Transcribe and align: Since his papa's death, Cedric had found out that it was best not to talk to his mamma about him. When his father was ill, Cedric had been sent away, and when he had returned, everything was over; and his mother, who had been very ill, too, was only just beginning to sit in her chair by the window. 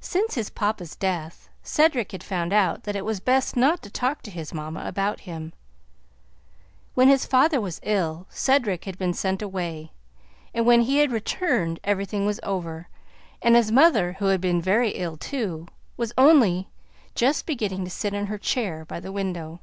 Since 0.00 0.36
his 0.36 0.48
papa's 0.48 0.96
death, 0.96 1.50
Cedric 1.62 2.12
had 2.12 2.24
found 2.24 2.50
out 2.54 2.84
that 2.84 2.96
it 2.96 3.04
was 3.04 3.20
best 3.20 3.56
not 3.58 3.82
to 3.82 3.90
talk 3.90 4.22
to 4.22 4.30
his 4.30 4.54
mamma 4.54 4.84
about 4.86 5.20
him. 5.28 5.52
When 6.94 7.08
his 7.08 7.26
father 7.26 7.60
was 7.60 7.78
ill, 7.82 8.26
Cedric 8.30 8.86
had 8.86 8.96
been 8.96 9.12
sent 9.12 9.42
away, 9.42 9.92
and 10.54 10.64
when 10.64 10.80
he 10.80 11.00
had 11.00 11.12
returned, 11.12 11.78
everything 11.84 12.24
was 12.24 12.40
over; 12.42 12.88
and 13.42 13.54
his 13.54 13.70
mother, 13.70 14.14
who 14.14 14.28
had 14.28 14.40
been 14.40 14.62
very 14.62 14.92
ill, 14.92 15.18
too, 15.18 15.68
was 15.98 16.14
only 16.16 16.70
just 17.14 17.44
beginning 17.44 17.84
to 17.84 17.90
sit 17.90 18.14
in 18.14 18.28
her 18.28 18.38
chair 18.38 18.86
by 18.86 18.98
the 18.98 19.12
window. 19.12 19.60